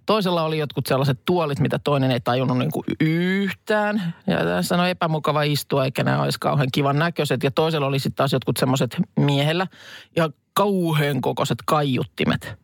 [0.05, 4.15] Toisella oli jotkut sellaiset tuolit, mitä toinen ei tajunnut niin kuin yhtään.
[4.27, 7.43] Ja tässä on epämukava istua, eikä nämä olisi kauhean kivan näköiset.
[7.43, 9.67] Ja toisella oli sitten taas jotkut semmoiset miehellä
[10.15, 12.55] ja kauhean kokoiset kaiuttimet,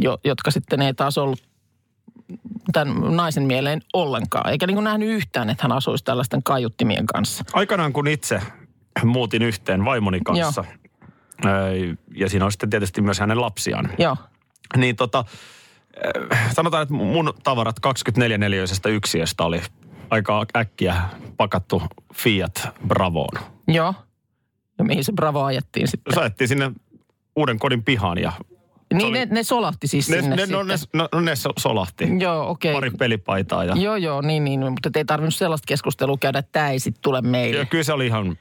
[0.00, 1.51] jo, jotka sitten ei taas ollut
[2.72, 4.50] tämän naisen mieleen ollenkaan.
[4.50, 7.44] Eikä niin kuin nähnyt yhtään, että hän asuisi tällaisten kaiuttimien kanssa.
[7.52, 8.42] Aikanaan kun itse
[9.04, 10.64] muutin yhteen vaimoni kanssa,
[11.44, 11.68] ää,
[12.16, 14.16] ja siinä on sitten tietysti myös hänen lapsiaan, Joo.
[14.76, 15.24] niin tota,
[16.52, 19.62] sanotaan, että mun tavarat 24-neliöisestä yksiöstä oli
[20.10, 21.02] aika äkkiä
[21.36, 21.82] pakattu
[22.14, 23.38] Fiat Bravoon.
[23.68, 23.94] Joo.
[24.78, 26.14] Ja mihin se Bravo ajettiin sitten?
[26.14, 26.72] Saettiin sinne
[27.36, 28.32] uuden kodin pihaan ja
[28.94, 30.98] Niin oli- ne, ne solahti siis ne, sinne ne, no, ne, sitten.
[30.98, 32.08] no, no, ne so- solahti.
[32.18, 32.72] Joo, okei.
[32.72, 34.60] Pari pelipaitaa ja, Joo, joo, niin, niin.
[34.60, 37.58] Mutta ei tarvinnut sellaista keskustelua käydä, että tämä ei sitten tule meille.
[37.58, 38.38] ja kyllä se oli ihan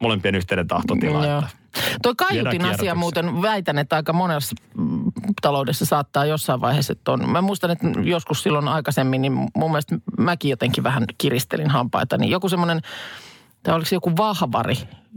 [0.00, 1.26] molempien yhteinen tahtotila.
[1.26, 1.38] Joo.
[1.38, 1.62] Että,
[2.02, 5.02] Tuo kaiutin asia muuten väitän, että aika monessa mm,
[5.42, 7.30] taloudessa saattaa jossain vaiheessa, että on.
[7.30, 12.18] Mä muistan, että joskus silloin aikaisemmin, niin mun mielestä mäkin jotenkin vähän kiristelin hampaita.
[12.18, 12.80] Niin joku semmoinen,
[13.62, 14.74] tai oliko se joku vahvari,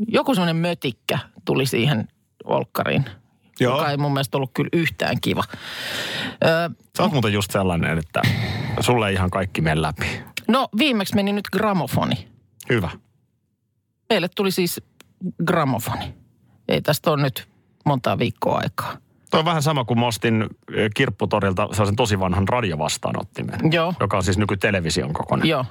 [0.08, 2.08] joku semmoinen mötikkä tuli siihen
[2.44, 3.06] olkkariin.
[3.60, 3.78] Joo.
[3.78, 5.44] Joka ei mun mielestä ollut kyllä yhtään kiva.
[6.44, 8.22] Ö, sä oot muuten just sellainen, että
[8.80, 10.06] sulle ei ihan kaikki mene läpi.
[10.48, 12.28] no viimeksi meni nyt gramofoni.
[12.70, 12.90] Hyvä.
[14.10, 14.82] Meille tuli siis
[15.46, 16.14] gramofoni.
[16.68, 17.48] Ei tästä ole nyt
[17.86, 18.98] montaa viikkoa aikaa.
[19.32, 20.42] Toi on vähän sama kuin mä ostin
[20.74, 23.60] eh, kirpputorilta sellaisen tosi vanhan radiovastaanottimen.
[23.72, 23.94] Joo.
[24.00, 25.48] Joka on siis nykytelevision kokoinen.
[25.48, 25.66] Joo.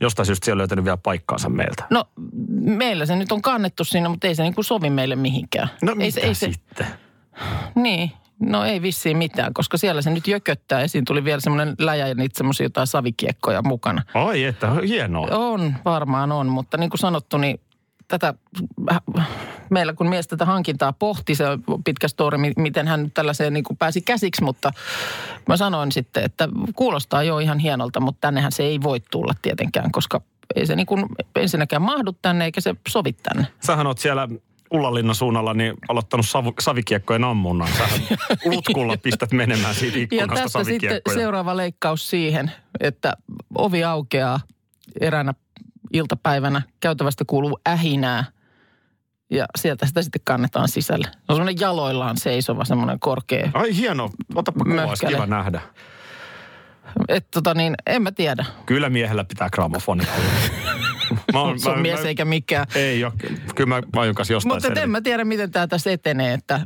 [0.00, 1.84] Jostain syystä se on löytänyt vielä paikkaansa meiltä.
[1.90, 2.04] No
[2.60, 5.68] meillä se nyt on kannettu sinne, mutta ei se niin kuin sovi meille mihinkään.
[5.82, 6.86] No ei mitä se, ei se, sitten?
[7.74, 11.74] Niin, no ei vissiin mitään, koska siellä se nyt jököttää ja siinä tuli vielä semmoinen
[11.78, 14.02] läjä ja niitä semmoisia jotain savikiekkoja mukana.
[14.14, 15.28] Ai että, hienoa.
[15.30, 17.60] On, varmaan on, mutta niin kuin sanottu, niin
[18.08, 18.34] tätä,
[19.74, 23.52] meillä kun mies tätä hankintaa pohti, se on pitkä story, mi- miten hän nyt tällaiseen
[23.52, 24.70] niin kuin pääsi käsiksi, mutta
[25.48, 29.92] mä sanoin sitten, että kuulostaa jo ihan hienolta, mutta tännehän se ei voi tulla tietenkään,
[29.92, 30.20] koska
[30.56, 31.06] ei se niin kuin
[31.36, 33.46] ensinnäkään mahdu tänne eikä se sovi tänne.
[33.60, 34.28] Sähän oot siellä
[34.70, 37.68] Ullanlinnan suunnalla niin aloittanut savu, savikiekkojen ammunnan.
[37.68, 38.00] Sähän
[38.44, 43.12] lutkulla pistät menemään siitä Ja ikkunasta tästä sitten seuraava leikkaus siihen, että
[43.58, 44.40] ovi aukeaa
[45.00, 45.34] eräänä
[45.92, 46.62] iltapäivänä.
[46.80, 48.24] Käytävästä kuuluu ähinää
[49.34, 51.04] ja sieltä sitä sitten kannetaan sisälle.
[51.12, 53.50] Se on semmoinen jaloillaan seisova semmoinen korkea.
[53.54, 55.12] Ai hieno, otapa kuva, olisi Möhkäle.
[55.12, 55.60] kiva nähdä.
[57.08, 58.44] Että tota niin, en mä tiedä.
[58.66, 60.04] Kyllä miehellä pitää gramofoni.
[61.32, 62.66] Mä oon- Se on mä- mies mä- eikä mikään.
[62.74, 63.12] Ei ole.
[63.54, 66.60] Kyllä mä vajun kanssa jostain Mutta en mä tiedä, miten tämä tässä etenee, että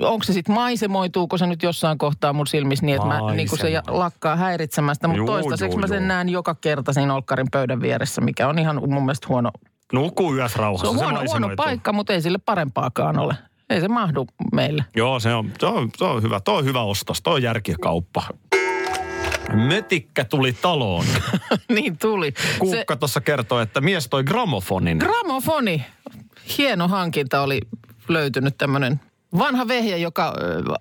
[0.00, 3.82] onko se sitten maisemoituuko se nyt jossain kohtaa mun silmissä niin, että mä, niin se
[3.88, 5.08] lakkaa häiritsemästä.
[5.08, 6.06] Mutta toistaiseksi juu, mä sen juu.
[6.08, 9.50] näen joka kerta siinä olkkarin pöydän vieressä, mikä on ihan mun mielestä huono,
[9.92, 10.86] Nuku yössä rauhassa.
[10.86, 13.34] Se on huono, huono paikka, mutta ei sille parempaakaan ole.
[13.70, 14.84] Ei se mahdu meille.
[14.96, 16.40] Joo, se on, se on, se on hyvä.
[16.40, 17.22] Tuo on hyvä ostos.
[17.22, 18.22] Tuo on järkikauppa.
[19.52, 21.04] Mötikkä tuli taloon.
[21.74, 22.32] niin tuli.
[22.58, 24.98] Kuukka tuossa kertoi, että mies toi gramofonin.
[24.98, 25.84] gramofoni,
[26.58, 27.60] hieno hankinta oli
[28.08, 29.00] löytynyt tämmöinen
[29.38, 30.34] vanha vehje, joka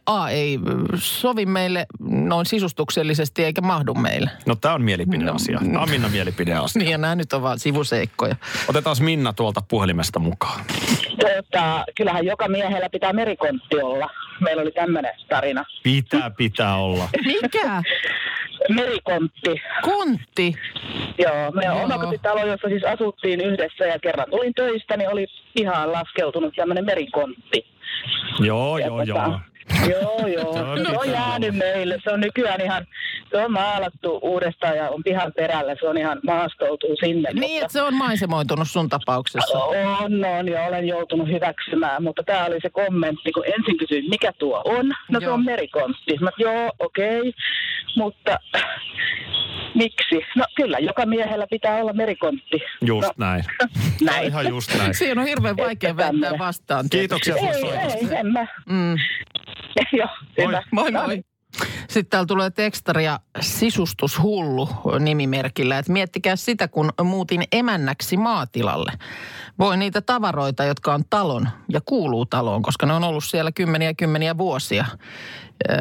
[0.05, 0.59] A ei
[0.95, 4.29] sovi meille noin sisustuksellisesti eikä mahdu meille.
[4.45, 5.59] No tämä on mielipideasia.
[5.61, 6.79] No, Tämä on Minna mielipideasia.
[6.79, 8.35] Niin ja nämä nyt on vaan sivuseikkoja.
[8.67, 10.65] Otetaan Minna tuolta puhelimesta mukaan.
[11.09, 14.09] Tota, kyllähän joka miehellä pitää merikontti olla.
[14.41, 15.65] Meillä oli tämmöinen tarina.
[15.83, 17.09] Pitää, pitää olla.
[17.25, 17.83] Mikä?
[18.69, 19.61] Merikontti.
[19.81, 20.55] Kontti.
[21.17, 21.83] Joo, meidän Joo.
[21.85, 27.70] omakotitalo, jossa siis asuttiin yhdessä ja kerran tulin töistä, niin oli pihaan laskeutunut tämmöinen merikontti.
[28.39, 29.39] Joo, Ja joo, tota, joo.
[29.89, 30.53] Joo, joo.
[30.57, 31.99] Se on Se on jäänyt meille.
[32.03, 32.85] Se on nykyään ihan,
[33.29, 35.75] se on maalattu uudestaan ja on pihan perällä.
[35.79, 37.29] Se on ihan maastoutuu sinne.
[37.33, 39.57] Niin, mutta- että se on maisemoitunut sun tapauksessa.
[39.57, 44.31] On, on ja olen joutunut hyväksymään, mutta tämä oli se kommentti, kun ensin kysyin, mikä
[44.39, 44.91] tuo on.
[45.11, 45.33] No se Joo.
[45.33, 46.17] on merikontti.
[46.21, 47.31] Mä, joo, okei, okay.
[47.97, 48.39] mutta
[49.75, 50.15] miksi?
[50.35, 52.59] No kyllä, joka miehellä pitää olla merikontti.
[52.85, 53.43] Just no, näin.
[54.01, 54.27] Näin.
[54.27, 54.93] ihan just näin.
[54.93, 56.85] Siinä on hirveän vaikea väittää vastaan.
[56.89, 58.47] Kiitoksia Ei, ei, en mä.
[58.69, 58.95] Mm.
[59.99, 60.07] joo,
[60.37, 60.63] hyvä.
[60.71, 61.21] Moi No, moi.
[61.91, 68.91] Sitten täällä tulee tekstaria sisustushullu nimimerkillä, että miettikää sitä, kun muutin emännäksi maatilalle.
[69.59, 73.93] Voi niitä tavaroita, jotka on talon ja kuuluu taloon, koska ne on ollut siellä kymmeniä
[73.93, 74.85] kymmeniä vuosia.
[75.69, 75.73] Ö,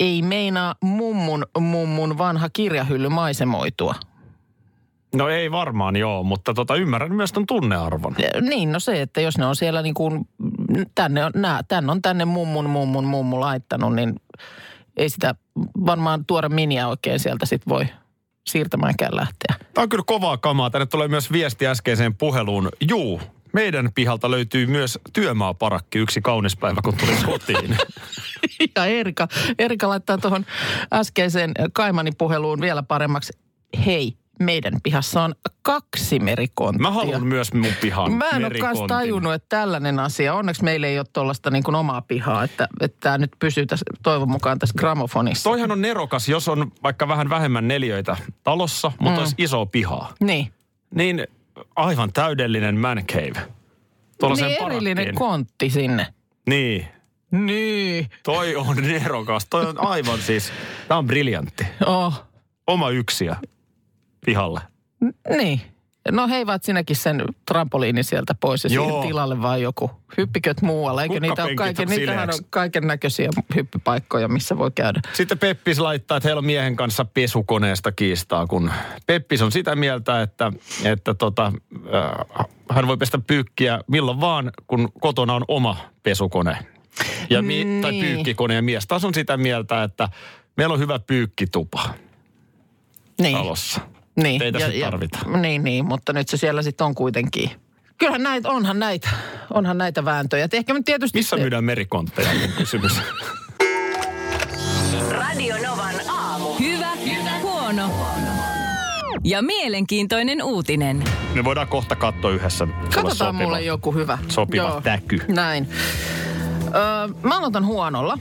[0.00, 3.94] ei meinaa mummun mummun vanha kirjahylly maisemoitua.
[5.14, 8.14] No ei varmaan joo, mutta tota, ymmärrän myös ton tunnearvon.
[8.40, 10.28] Niin, no se, että jos ne on siellä niin kuin,
[10.94, 14.14] tänne on, nää, tänne on tänne mummun mummun mummu laittanut, niin
[14.98, 15.34] ei sitä
[15.86, 17.86] varmaan tuore miniä oikein sieltä sit voi
[18.48, 19.56] siirtämäänkään lähteä.
[19.74, 20.70] Tämä on kyllä kovaa kamaa.
[20.70, 22.68] Tänne tulee myös viesti äskeiseen puheluun.
[22.88, 23.20] Juu,
[23.52, 27.76] meidän pihalta löytyy myös työmaaparakki yksi kaunis päivä, kun tulin kotiin.
[28.76, 30.46] Ja Erika, Erika laittaa tuohon
[30.92, 33.32] äskeiseen Kaimani puheluun vielä paremmaksi.
[33.86, 36.82] Hei, meidän pihassa on kaksi merikonttia.
[36.82, 40.34] Mä haluan myös mun pihan Mä en ole tajunnut, että tällainen asia.
[40.34, 44.30] Onneksi meillä ei ole tuollaista niin omaa pihaa, että, että tämä nyt pysyy tässä, toivon
[44.30, 45.50] mukaan tässä gramofonissa.
[45.50, 49.18] Toihan on nerokas, jos on vaikka vähän vähemmän neliöitä talossa, mutta mm.
[49.18, 50.14] olisi iso pihaa.
[50.20, 50.52] Niin.
[50.94, 51.26] Niin
[51.76, 53.48] aivan täydellinen man cave.
[54.20, 55.14] Tuollaiseen Niin erillinen parakkiin.
[55.14, 56.06] kontti sinne.
[56.48, 56.86] Niin.
[57.30, 58.10] Niin.
[58.22, 59.46] Toi on nerokas.
[59.50, 60.52] Toi on aivan siis,
[60.88, 61.66] tää on briljantti.
[61.86, 62.24] Oh.
[62.66, 63.34] Oma yksiö
[64.28, 64.60] pihalle.
[65.36, 65.60] Niin.
[66.10, 69.90] No heivaat sinäkin sen trampoliini sieltä pois ja siihen tilalle vaan joku.
[70.18, 71.02] Hyppiköt muualle.
[71.02, 75.00] Eikö niitä ole Kukkapenkit kaiken, on niitähän on kaiken näköisiä hyppypaikkoja, missä voi käydä.
[75.12, 78.70] Sitten Peppis laittaa, että heillä on miehen kanssa pesukoneesta kiistaa, kun
[79.06, 80.52] Peppis on sitä mieltä, että,
[80.84, 81.52] että tota,
[81.94, 86.58] äh, hän voi pestä pyykkiä milloin vaan, kun kotona on oma pesukone.
[87.30, 88.04] Ja mi- Tai Niin.
[88.04, 90.08] pyykkikone ja mies taas on sitä mieltä, että
[90.56, 91.94] meillä on hyvä pyykkitupa
[93.20, 93.36] Niin.
[93.36, 93.80] talossa.
[94.22, 94.42] Niin.
[94.42, 95.18] Ei tässä tarvita.
[95.40, 97.50] Niin, niin, mutta nyt se siellä sitten on kuitenkin.
[97.98, 99.08] Kyllähän näitä, onhan näitä,
[99.54, 100.44] onhan näitä vääntöjä.
[100.44, 101.18] Et ehkä tietysti...
[101.18, 102.92] Missä se- myydään merikontteja, on kysymys.
[105.10, 106.54] Radio Novan aamu.
[106.60, 107.90] Hyvä, hyvä, huono.
[109.24, 111.04] Ja mielenkiintoinen uutinen.
[111.34, 112.66] Me voidaan kohta katsoa yhdessä.
[112.82, 113.32] Katsotaan sopiva.
[113.32, 114.18] mulle joku hyvä.
[114.28, 115.20] sopiva täky.
[115.28, 115.68] Näin.
[116.66, 118.18] Öö, mä aloitan huonolla.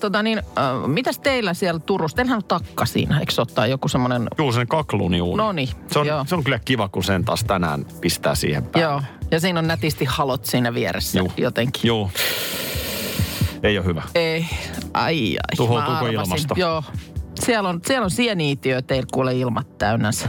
[0.00, 2.16] Tota niin, öö, mitäs teillä siellä Turussa?
[2.16, 4.28] Teillähän on takka siinä, eikö se ottaa joku semmoinen...
[4.38, 5.42] Juu, sen kakluniuuni.
[5.42, 6.24] Noniin, se on, joo.
[6.28, 8.90] se on kyllä kiva, kun sen taas tänään pistää siihen päälle.
[8.90, 11.32] Joo, ja siinä on nätisti halot siinä vieressä Juu.
[11.36, 11.80] jotenkin.
[11.84, 12.10] Joo.
[13.62, 14.02] Ei ole hyvä.
[14.14, 14.46] Ei,
[14.94, 15.56] ai ai.
[15.56, 16.54] Tuhoutuuko ilmasto?
[16.58, 16.82] Joo.
[17.44, 20.28] Siellä on, siellä on sieniitiö teillä kuule ilmat täynnänsä.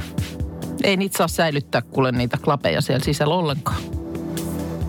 [0.83, 3.81] Ei niitä saa säilyttää kuule niitä klapeja siellä sisällä ollenkaan.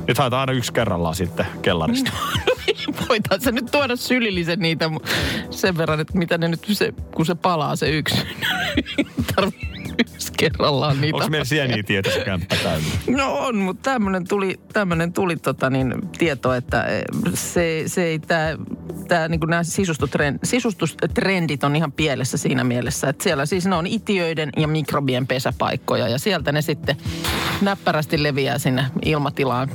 [0.09, 2.11] Nyt haetaan aina yksi kerrallaan sitten kellarista.
[3.09, 4.91] Voitaan se nyt tuoda sylillisen niitä
[5.51, 8.17] sen verran, että mitä ne nyt, se, kun se palaa se yksi.
[9.99, 11.17] Yksi kerrallaan niitä.
[11.17, 12.89] Onko meillä sieniä tietysti kämppä täynnä?
[13.17, 17.03] No on, mutta tämmöinen tuli, tämmönen tuli tota niin, tieto, että eh,
[17.35, 18.57] se, se ei tää,
[19.09, 23.87] tää, niin nämä sisustustrend, sisustustrendit on ihan pielessä siinä mielessä, että siellä siis ne on
[23.87, 26.97] itiöiden ja mikrobien pesäpaikkoja ja sieltä ne sitten
[27.61, 29.69] näppärästi leviää sinne ilmatilaan.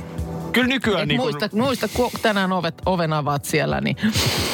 [0.62, 3.96] Kyllä nykyään Et niin muista, muista, kun tänään ovet, oven avaat siellä, niin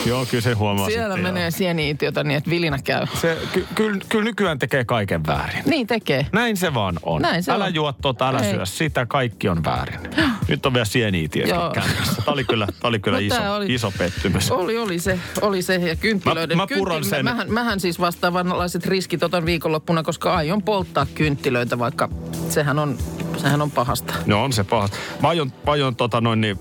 [0.07, 1.51] Joo, kyllä se huomaa siellä sitten, menee joo.
[1.51, 3.07] sieni-itiötä niin, että vilinä käy.
[3.21, 5.62] Se, ky, kyllä, kyllä nykyään tekee kaiken väärin.
[5.67, 6.27] Niin tekee.
[6.33, 7.23] Näin se vaan on.
[7.23, 7.75] Näin se älä on.
[7.75, 8.55] juo tota, älä Ei.
[8.55, 10.01] syö sitä, kaikki on väärin.
[10.49, 11.71] Nyt on vielä sieniitiötkin Joo.
[11.71, 12.23] kämpässä.
[12.25, 14.51] Tämä oli kyllä, tää oli kyllä No iso, tää oli- iso pettymys.
[14.51, 16.57] Oli, oli se, oli se ja kynttilöiden.
[16.57, 17.25] Mä- mä puron kynttilö- sen.
[17.25, 22.09] Mähän, mähän siis vastaavanlaiset riskit otan viikonloppuna, koska aion polttaa kynttilöitä, vaikka
[22.49, 22.99] sehän on,
[23.38, 24.14] sehän on pahasta.
[24.27, 24.88] No on se paha.
[25.23, 26.59] Mä aion, mä aion tota noin niin,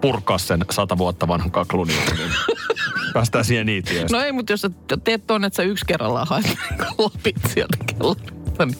[0.00, 1.96] purkaa sen sata vuotta vanhan kaklunin.
[2.16, 2.30] Niin
[3.14, 4.16] päästään sieniitiöstä.
[4.16, 4.70] No ei, mutta jos sä
[5.04, 6.46] teet tuonne, että sä yksi kerrallaan haet
[6.98, 8.78] lapit sieltä kellarista, niin,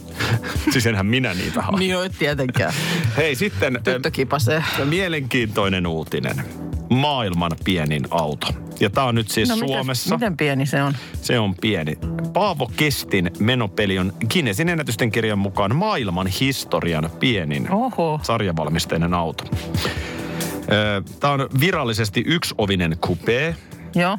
[0.72, 1.78] Siis enhän minä niitä hae.
[1.78, 2.72] niin ei tietenkään.
[3.16, 4.56] Hei sitten Tyttö kipasee.
[4.56, 6.44] eh, mielenkiintoinen uutinen.
[6.90, 8.46] Maailman pienin auto.
[8.80, 10.14] Ja tämä on nyt siis No, Suomessa.
[10.14, 10.94] Miten, miten pieni se on?
[11.22, 11.98] Se on pieni.
[12.32, 18.20] Paavo Kestin menopeli on Guinnessin ennätysten kirjan mukaan maailman historian pienin Oho.
[18.22, 19.44] sarjavalmisteinen auto.
[21.20, 23.54] Tämä on virallisesti yksiovinen coupé.
[23.94, 24.18] Joo.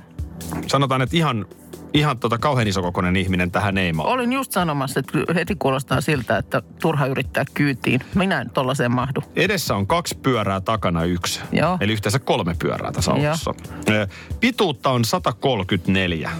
[0.67, 1.45] Sanotaan, että ihan,
[1.93, 4.11] ihan tota kauhean isokokoinen ihminen tähän mahdu.
[4.11, 8.01] Olin just sanomassa, että heti kuulostaa siltä, että turha yrittää kyytiin.
[8.15, 9.21] Minä en tollaiseen mahdu.
[9.35, 11.39] Edessä on kaksi pyörää, takana yksi.
[11.51, 11.77] Joo.
[11.81, 13.53] Eli yhteensä kolme pyörää tässä autossa.
[13.89, 14.07] Ö,
[14.39, 16.31] Pituutta on 134,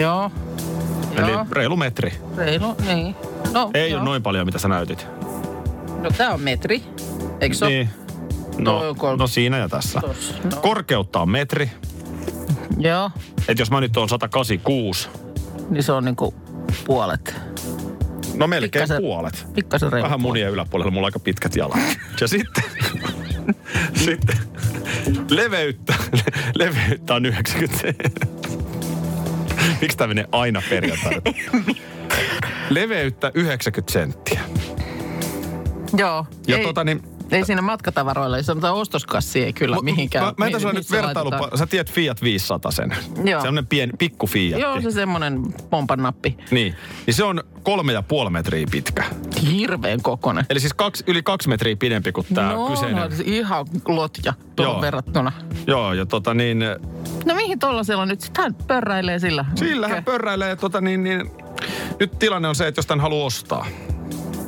[0.00, 0.30] Joo.
[1.16, 1.46] eli Joo.
[1.50, 2.12] reilu metri.
[2.36, 3.16] Reilu, niin.
[3.52, 4.00] No, Ei joo.
[4.00, 5.06] ole noin paljon, mitä sä näytit.
[6.02, 6.82] No tää on metri.
[7.40, 7.90] Eikö se Niin.
[8.58, 8.80] No,
[9.16, 10.00] no siinä ja tässä.
[10.00, 10.60] Tossa, no.
[10.60, 11.70] Korkeutta on metri.
[12.78, 13.10] Joo.
[13.48, 15.08] Et jos mä nyt oon 186,
[15.70, 16.34] Niin se on niinku
[16.84, 17.34] puolet.
[18.34, 19.46] no melkein Pikkasen- puolet.
[19.54, 20.04] Pikkasen reilu.
[20.04, 21.78] Vähän munien yläpuolella, mulla on aika pitkät jalat.
[22.20, 22.64] Ja sitten,
[24.04, 24.36] sitten
[25.30, 25.94] leveyttä,
[26.54, 28.26] leveyttä on 90 senttiä.
[29.80, 31.20] Miksi tämä menee aina perjantaina?
[32.70, 34.40] Leveyttä 90 senttiä.
[35.96, 36.26] Joo.
[36.46, 40.24] Ja ei, tota niin, ei siinä matkatavaroilla, ei sanotaan ostoskassi ei kyllä mihinkään.
[40.24, 41.48] Mä, mä en tässä ole nyt vertailupa.
[41.54, 42.96] Sä tiedät Fiat 500 sen.
[43.24, 43.40] Joo.
[43.40, 44.60] Sellainen pieni, pikku Fiat.
[44.60, 46.36] Joo, se semmoinen pompan nappi.
[46.50, 46.74] Niin.
[47.06, 49.04] niin se on kolme ja puoli metriä pitkä.
[49.50, 50.46] Hirveän kokonen.
[50.50, 52.96] Eli siis kaksi, yli kaksi metriä pidempi kuin tämä no, kyseinen.
[52.96, 54.80] no, ihan lotja tuohon Joo.
[54.80, 55.32] verrattuna.
[55.66, 56.64] Joo, ja tota niin,
[57.24, 58.20] No mihin tollasella nyt?
[58.20, 59.44] Sitten hän pörräilee sillä.
[59.54, 61.30] sillä hän pörräilee, tota niin, niin,
[62.00, 63.66] nyt tilanne on se, että jos tämän haluaa ostaa.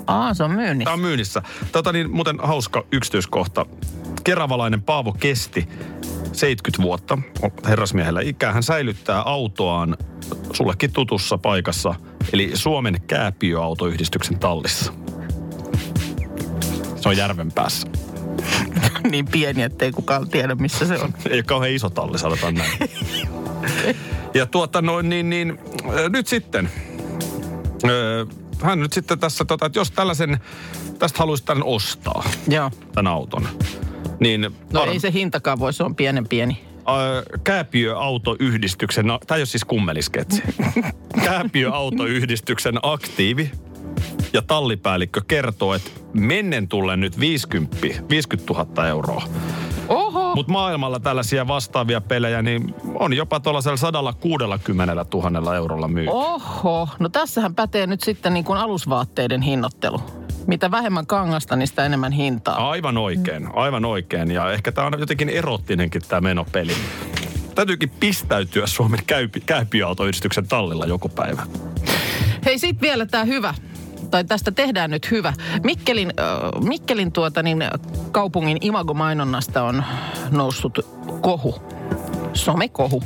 [0.06, 0.84] Aa, se on myynnissä.
[0.84, 1.42] Tämä on myynnissä.
[1.72, 3.66] Tota niin, muuten hauska yksityiskohta.
[4.24, 5.68] Keravalainen Paavo Kesti,
[6.32, 7.18] 70 vuotta,
[7.68, 8.52] herrasmiehellä ikää.
[8.52, 9.96] Hän säilyttää autoaan
[10.52, 11.94] sullekin tutussa paikassa,
[12.32, 14.92] eli Suomen kääpiöautoyhdistyksen tallissa.
[16.96, 17.88] Se on järven päässä.
[19.10, 21.14] niin pieni, ettei kukaan tiedä, missä se on.
[21.30, 22.72] Ei ole kauhean iso talli, sanotaan näin.
[24.34, 25.58] ja tuota noin, niin, niin
[26.08, 26.70] nyt sitten.
[27.88, 28.26] Öö,
[28.64, 30.38] hän nyt sitten tässä, tota, että jos tällaisen,
[30.98, 32.70] tästä haluaisi tämän ostaa, Joo.
[32.94, 33.48] tämän auton,
[34.20, 34.40] niin...
[34.72, 36.64] No ar- ei se hintakaan voi, se on pienen pieni.
[36.78, 40.42] Ö, Kääpiöautoyhdistyksen, no, tämä ei ole siis kummelisketsi.
[41.24, 43.50] Kääpiöautoyhdistyksen aktiivi
[44.32, 47.76] ja tallipäällikkö kertoo, että mennen tulee nyt 50,
[48.10, 49.28] 50 000 euroa.
[50.34, 56.06] Mutta maailmalla tällaisia vastaavia pelejä, niin on jopa tuollaisella 160 000 eurolla myy.
[56.10, 56.88] Oho!
[56.98, 60.00] No tässähän pätee nyt sitten niin kuin alusvaatteiden hinnoittelu.
[60.46, 62.70] Mitä vähemmän kangasta, niin sitä enemmän hintaa.
[62.70, 64.30] Aivan oikein, aivan oikein.
[64.30, 66.72] Ja ehkä tämä on jotenkin erottinenkin tämä menopeli.
[67.54, 71.42] Täytyykin pistäytyä Suomen käypi, kääpiöautoyhdistyksen tallilla joku päivä.
[72.44, 73.54] Hei, sit vielä tämä hyvä.
[74.14, 75.32] Tai tästä tehdään nyt hyvä.
[75.64, 77.64] Mikkelin, äh, Mikkelin tuota, niin,
[78.12, 79.84] kaupungin imagomainonnasta on
[80.30, 80.78] noussut
[81.20, 81.54] kohu.
[82.32, 83.02] Somekohu.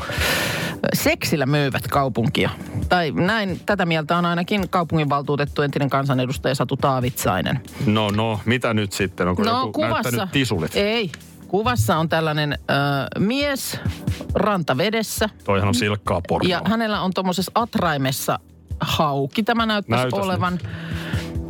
[0.92, 2.50] Seksillä myyvät kaupunkia.
[2.88, 7.60] Tai näin, tätä mieltä on ainakin kaupunginvaltuutettu entinen kansanedustaja Satu Taavitsainen.
[7.86, 9.28] No, no, mitä nyt sitten?
[9.28, 10.76] Onko No joku näyttänyt tisulit?
[10.76, 11.12] Ei.
[11.46, 12.78] Kuvassa on tällainen äh,
[13.18, 13.80] mies
[14.34, 15.28] rantavedessä.
[15.44, 16.50] Toihan on silkkaa pornoa.
[16.50, 18.38] Ja hänellä on tuommoisessa atraimessa
[18.80, 19.42] hauki.
[19.42, 20.58] Tämä näyttäisi Näytäs olevan.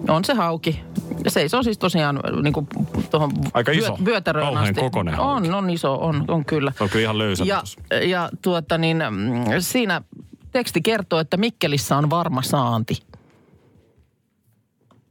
[0.08, 0.80] On se hauki.
[1.28, 2.68] Se on siis tosiaan niin kuin
[3.10, 3.96] tuohon Aika iso.
[4.04, 4.80] vyötäröön Kauhean asti.
[4.80, 5.20] kokoinen.
[5.20, 6.72] On, on iso, on, on kyllä.
[6.78, 7.44] Se on kyllä ihan löysä.
[7.44, 7.62] Ja,
[8.04, 10.02] ja tuota niin, mm, siinä
[10.52, 13.02] teksti kertoo, että Mikkelissä on varma saanti.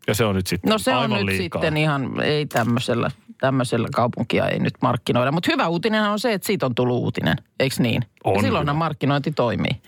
[0.07, 1.61] ja se on nyt sitten No se on nyt liikaa.
[1.61, 5.31] sitten ihan, ei tämmöisellä, tämmöisellä kaupunkia ei nyt markkinoida.
[5.31, 8.01] Mutta hyvä uutinen on se, että siitä on tullut uutinen, eikö niin?
[8.23, 8.79] On ja silloinhan hyvä.
[8.85, 9.81] markkinointi toimii.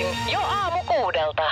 [0.00, 1.42] Arkisin jo aamu kuudelta.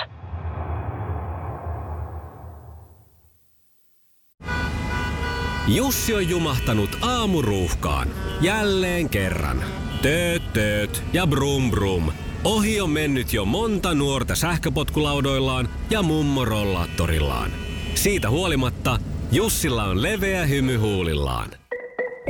[5.67, 8.09] Jussi on jumahtanut aamuruuhkaan.
[8.41, 9.65] Jälleen kerran.
[10.03, 12.13] Tööt, tööt ja brum brum.
[12.45, 17.51] Ohi on mennyt jo monta nuorta sähköpotkulaudoillaan ja mummorollaattorillaan.
[17.95, 18.99] Siitä huolimatta
[19.33, 21.49] Jussilla on leveä hymy huulillaan.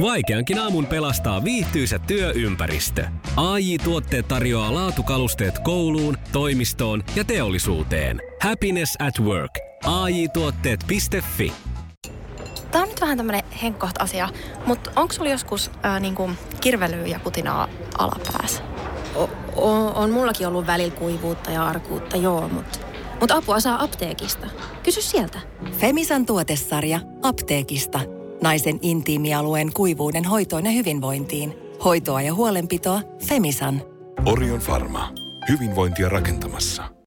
[0.00, 3.06] Vaikeankin aamun pelastaa viihtyisä työympäristö.
[3.36, 8.22] AI Tuotteet tarjoaa laatukalusteet kouluun, toimistoon ja teollisuuteen.
[8.42, 9.50] Happiness at work.
[9.84, 11.52] AJ Tuotteet.fi
[12.70, 14.28] Tämä on nyt vähän tämmönen henkkoht asia,
[14.66, 16.30] mutta onko sulla joskus ää, niinku
[16.60, 18.62] kirvelyä ja putinaa alapäässä?
[19.14, 22.78] O- o- on mullakin ollut välillä kuivuutta ja arkuutta, joo, mutta
[23.20, 24.46] mut apua saa apteekista.
[24.82, 25.40] Kysy sieltä.
[25.72, 28.00] Femisan tuotesarja apteekista.
[28.42, 31.54] Naisen intiimialueen kuivuuden hoitoon ja hyvinvointiin.
[31.84, 33.82] Hoitoa ja huolenpitoa Femisan.
[34.26, 35.12] Orion Pharma.
[35.48, 36.97] Hyvinvointia rakentamassa.